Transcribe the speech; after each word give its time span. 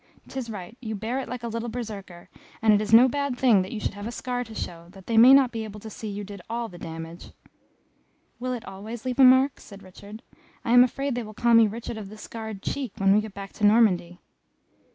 'Tis 0.29 0.49
right, 0.49 0.75
you 0.81 0.95
bear 0.95 1.19
it 1.19 1.29
like 1.29 1.43
a 1.43 1.47
little 1.47 1.69
Berserkar, 1.69 2.27
and 2.59 2.73
it 2.73 2.81
is 2.81 2.91
no 2.91 3.07
bad 3.07 3.37
thing 3.37 3.61
that 3.61 3.71
you 3.71 3.79
should 3.79 3.93
have 3.93 4.07
a 4.07 4.11
scar 4.11 4.43
to 4.43 4.55
show, 4.55 4.87
that 4.93 5.05
they 5.05 5.15
may 5.15 5.31
not 5.31 5.51
be 5.51 5.63
able 5.63 5.79
to 5.79 5.91
say 5.91 6.07
you 6.07 6.23
did 6.23 6.41
all 6.49 6.67
the 6.67 6.79
damage." 6.79 7.29
"Will 8.39 8.53
it 8.53 8.65
always 8.65 9.05
leave 9.05 9.19
a 9.19 9.23
mark?" 9.23 9.59
said 9.59 9.83
Richard. 9.83 10.23
"I 10.65 10.71
am 10.71 10.83
afraid 10.83 11.13
they 11.13 11.21
will 11.21 11.35
call 11.35 11.53
me 11.53 11.67
Richard 11.67 11.99
of 11.99 12.09
the 12.09 12.17
scarred 12.17 12.63
cheek, 12.63 12.93
when 12.97 13.13
we 13.13 13.21
get 13.21 13.35
back 13.35 13.53
to 13.53 13.63
Normandy." 13.63 14.19